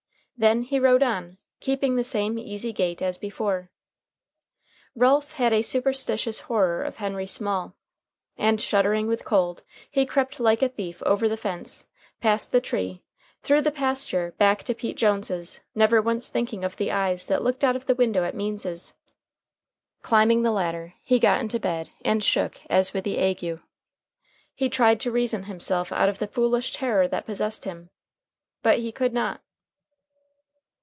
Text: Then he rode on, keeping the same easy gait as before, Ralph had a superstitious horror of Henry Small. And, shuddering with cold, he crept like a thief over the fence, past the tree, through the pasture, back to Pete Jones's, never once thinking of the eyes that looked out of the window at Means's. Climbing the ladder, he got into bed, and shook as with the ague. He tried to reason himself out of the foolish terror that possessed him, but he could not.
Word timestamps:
Then 0.37 0.63
he 0.63 0.79
rode 0.79 1.03
on, 1.03 1.37
keeping 1.59 1.97
the 1.97 2.03
same 2.03 2.39
easy 2.39 2.73
gait 2.73 2.99
as 2.99 3.19
before, 3.19 3.69
Ralph 4.95 5.33
had 5.33 5.53
a 5.53 5.61
superstitious 5.61 6.39
horror 6.39 6.81
of 6.81 6.95
Henry 6.97 7.27
Small. 7.27 7.75
And, 8.37 8.59
shuddering 8.59 9.05
with 9.05 9.23
cold, 9.23 9.61
he 9.91 10.03
crept 10.03 10.39
like 10.39 10.63
a 10.63 10.69
thief 10.69 11.03
over 11.03 11.29
the 11.29 11.37
fence, 11.37 11.85
past 12.21 12.51
the 12.51 12.59
tree, 12.59 13.03
through 13.43 13.61
the 13.61 13.69
pasture, 13.69 14.33
back 14.39 14.63
to 14.63 14.73
Pete 14.73 14.97
Jones's, 14.97 15.59
never 15.75 16.01
once 16.01 16.27
thinking 16.29 16.63
of 16.63 16.75
the 16.77 16.91
eyes 16.91 17.27
that 17.27 17.43
looked 17.43 17.63
out 17.63 17.75
of 17.75 17.85
the 17.85 17.93
window 17.93 18.23
at 18.23 18.33
Means's. 18.33 18.95
Climbing 20.01 20.41
the 20.41 20.49
ladder, 20.51 20.95
he 21.03 21.19
got 21.19 21.39
into 21.39 21.59
bed, 21.59 21.91
and 22.03 22.23
shook 22.23 22.61
as 22.67 22.93
with 22.95 23.03
the 23.03 23.19
ague. 23.19 23.61
He 24.55 24.69
tried 24.69 24.99
to 25.01 25.11
reason 25.11 25.43
himself 25.43 25.91
out 25.91 26.09
of 26.09 26.17
the 26.17 26.25
foolish 26.25 26.73
terror 26.73 27.07
that 27.09 27.27
possessed 27.27 27.65
him, 27.65 27.91
but 28.63 28.79
he 28.79 28.91
could 28.91 29.13
not. 29.13 29.41